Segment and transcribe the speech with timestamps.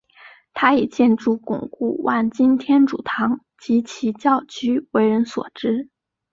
[0.55, 5.89] 他以建设巩固万金天主堂及其教区为人所知。